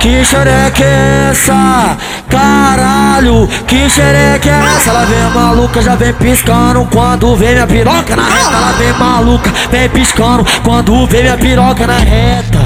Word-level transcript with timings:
que 0.00 0.24
xereca 0.24 0.82
é 0.82 1.28
essa? 1.30 1.96
Caralho, 2.28 3.46
que 3.66 3.88
xereca 3.88 4.48
é 4.48 4.76
essa? 4.76 4.90
Ela 4.90 5.04
vem 5.04 5.30
maluca, 5.34 5.82
já 5.82 5.94
vem 5.94 6.12
piscando 6.14 6.88
quando 6.90 7.36
vê 7.36 7.52
minha 7.52 7.66
piroca 7.66 8.16
na 8.16 8.24
reta. 8.24 8.56
Ela 8.56 8.72
vem 8.72 8.92
maluca, 8.94 9.52
vem 9.70 9.88
piscando 9.90 10.46
quando 10.64 11.06
vê 11.06 11.22
minha 11.22 11.36
piroca 11.36 11.86
na 11.86 11.98
reta. 11.98 12.58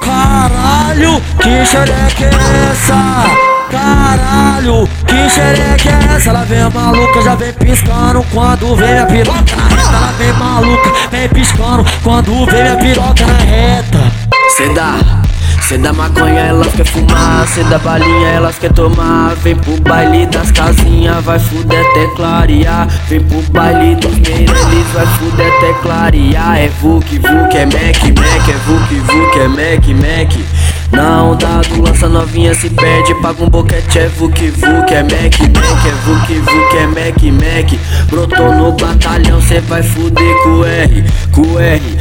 Caralho, 0.00 1.20
que 1.38 1.66
xereca 1.66 2.24
é 2.24 2.70
essa? 2.70 3.54
Caralho, 3.70 4.88
que 5.06 5.30
xereca 5.30 5.90
é 5.90 6.16
essa? 6.16 6.30
Ela 6.30 6.44
vem 6.44 6.70
maluca, 6.70 7.22
já 7.22 7.34
vem 7.34 7.52
piscando 7.52 8.24
quando 8.32 8.74
vê 8.74 8.86
minha 8.86 9.06
piroca 9.06 9.56
na 9.56 9.68
reta. 9.68 9.96
Ela 9.96 10.12
vem 10.16 10.32
maluca, 10.32 10.92
vem 11.10 11.28
piscando 11.28 11.84
quando 12.02 12.46
vê 12.46 12.62
minha 12.62 12.76
piroca 12.76 13.26
na 13.26 13.38
reta. 13.44 14.24
Cê 14.56 14.68
dá, 14.68 14.98
cê 15.64 15.78
dá 15.78 15.92
maconha, 15.92 16.40
elas 16.40 16.72
quer 16.74 16.84
fumar. 16.84 17.46
Cê 17.48 17.64
dá 17.64 17.78
balinha, 17.78 18.28
elas 18.28 18.58
quer 18.58 18.72
tomar. 18.72 19.34
Vem 19.36 19.56
pro 19.56 19.80
baile 19.80 20.26
das 20.26 20.50
casinhas, 20.50 21.24
vai 21.24 21.38
fuder 21.38 21.80
até 21.90 22.06
clarear. 22.14 22.86
Vem 23.08 23.20
pro 23.20 23.40
baile 23.50 23.96
dos 23.96 24.14
Meireles, 24.18 24.86
vai 24.92 25.06
fuder 25.06 25.52
até 25.56 25.72
clarear. 25.82 26.58
É 26.58 26.68
Vuk, 26.80 27.18
Vuk, 27.18 27.56
é 27.56 27.64
Mac, 27.64 28.02
Mac, 28.18 28.48
é 28.48 28.56
Vuk, 28.66 28.94
Vuk, 28.94 29.38
é 29.38 29.48
Mac, 29.48 29.86
Mac. 29.88 30.44
Não 30.92 31.34
dá 31.34 31.60
do 31.60 31.82
lança 31.82 32.08
novinha 32.08 32.54
se 32.54 32.70
perde, 32.70 33.14
paga 33.16 33.42
um 33.42 33.48
boquete, 33.48 33.98
é 33.98 34.08
Vuk, 34.08 34.50
Vuk, 34.50 34.94
é 34.94 35.02
Mac, 35.02 35.40
Mac, 35.40 35.86
é 35.86 35.94
Vuk, 36.04 36.34
Vuk, 36.40 36.76
é 36.76 36.86
Mac, 36.86 37.22
Mac. 37.32 37.80
Brotou 38.10 38.54
no 38.54 38.72
batalhão, 38.72 39.40
cê 39.40 39.60
vai 39.60 39.82
fuder 39.82 40.42
com 40.44 40.50
o 40.50 40.64
R, 40.64 41.04
com 41.32 41.40
o 41.40 41.58
R, 41.58 41.93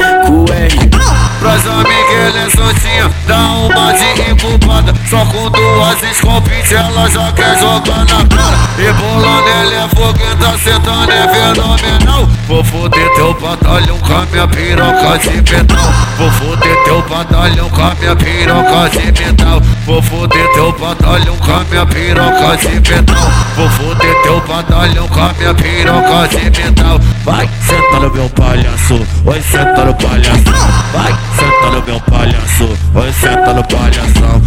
com 5.34 5.50
duas 5.50 6.04
escopinhas 6.04 6.72
ela 6.72 7.10
já 7.10 7.32
quer 7.32 7.60
jogar 7.60 8.06
na 8.06 8.24
cara. 8.28 8.58
Rebolando, 8.78 9.50
ela 9.50 9.86
é 9.86 9.90
fogueta, 9.90 10.58
sentando, 10.60 11.12
é 11.12 11.28
fenomenal. 11.28 12.30
Vou 12.48 12.64
foder 12.64 13.14
teu 13.16 13.34
batalhão 13.34 13.98
com 13.98 14.14
a 14.14 14.26
minha 14.28 14.48
piroca 14.48 15.18
de 15.18 15.52
metal. 15.52 15.94
Vou 16.18 16.32
foder 16.32 16.84
teu 16.84 17.02
batalhão 17.02 17.70
com 17.70 17.82
a 17.82 17.96
minha 17.96 18.16
piroca 18.16 18.90
de 18.90 19.24
metal. 19.24 19.62
Vou 19.86 20.02
foder 20.04 20.54
teu 20.54 20.72
batalhão 20.74 21.38
com 21.38 21.52
a 21.52 21.64
minha 21.64 21.86
piroca 21.86 22.58
de 22.58 22.68
metal. 22.68 23.32
Vou 23.56 23.70
foder 23.70 24.22
teu 24.22 24.42
batalhão 24.42 25.08
com 25.08 25.20
a 25.20 25.34
minha 25.34 25.54
piroca 25.56 26.28
de 26.28 26.62
metal. 26.62 27.00
Vai, 27.26 27.50
senta 27.66 28.00
no 28.00 28.14
meu 28.14 28.30
palhaço, 28.30 29.08
oi, 29.26 29.42
senta 29.42 29.86
no 29.86 29.96
palhaço. 29.96 30.44
Vai, 30.94 31.16
senta 31.38 31.70
no 31.72 31.82
meu 31.84 32.00
palhaço, 32.02 32.78
oi, 32.94 33.14
senta 33.14 33.54
no 33.54 33.64
palhação. 33.64 34.42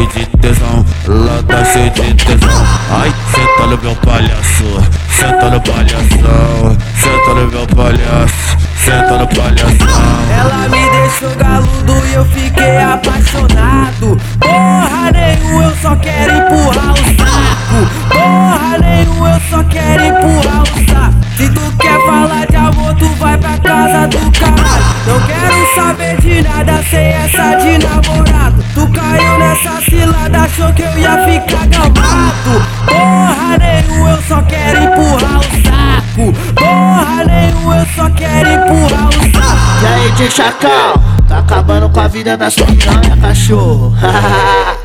Cheio 0.00 0.08
de 0.08 0.26
tesão, 0.38 0.86
lá 1.08 1.42
tá 1.46 1.62
cheio 1.62 1.90
de 1.90 2.14
tesão. 2.14 2.66
Ai, 2.90 3.12
senta 3.34 3.66
no 3.66 3.76
meu 3.82 3.94
palhaço, 3.96 4.88
senta 5.10 5.50
no 5.50 5.60
palhação. 5.60 6.78
Senta 6.96 7.34
no 7.34 7.50
meu 7.50 7.66
palhaço, 7.66 8.56
senta 8.82 9.18
no 9.18 9.26
palhação. 9.28 10.22
Ela 10.30 10.68
me 10.70 10.90
deixou 10.90 11.36
galudo 11.36 12.06
e 12.06 12.14
eu 12.14 12.24
fiquei 12.24 12.78
apaixonado. 12.78 14.18
Porra 14.38 15.12
nenhuma, 15.12 15.64
eu 15.64 15.76
só 15.76 15.94
quero 15.96 16.32
empurrar 16.32 16.92
o 16.92 16.96
saco. 16.96 17.80
Porra 18.08 18.78
nenhuma, 18.78 19.30
eu 19.32 19.40
só 19.50 19.62
quero 19.64 20.02
empurrar 20.02 20.62
o 20.62 20.66
saco. 20.66 21.20
Se 21.36 21.48
tu 21.50 21.76
quer 21.78 22.06
falar 22.06 22.46
de 22.46 22.56
amor, 22.56 22.94
tu 22.94 23.06
vai 23.16 23.36
pra 23.36 23.58
casa 23.58 24.08
do 24.08 24.30
caralho. 24.38 24.84
Não 25.06 25.20
quero 25.26 25.74
saber 25.74 26.20
de 26.22 26.42
nada 26.42 26.82
sem 26.88 27.06
essa 27.06 27.54
de 27.56 27.78
namorado. 27.78 28.49
Nessa 29.62 29.82
cilada, 29.82 30.38
achou 30.40 30.72
que 30.72 30.80
eu 30.80 30.98
ia 30.98 31.18
ficar 31.26 31.66
gamado. 31.66 32.66
Porra 32.86 33.58
nenhuma, 33.58 34.10
eu 34.12 34.22
só 34.22 34.42
quero 34.42 34.84
empurrar 34.84 35.38
o 35.38 35.42
saco. 35.42 36.54
Porra 36.54 37.24
nenhuma, 37.26 37.76
eu 37.76 37.86
só 37.94 38.10
quero 38.10 38.48
empurrar 38.48 39.08
o 39.08 39.12
saco. 39.12 39.82
E 39.82 39.86
aí, 39.86 40.12
de 40.12 40.30
chacal, 40.30 40.94
tá 41.28 41.38
acabando 41.40 41.90
com 41.90 42.00
a 42.00 42.08
vida 42.08 42.38
das 42.38 42.54
piranha, 42.54 43.18
cachorro. 43.20 43.94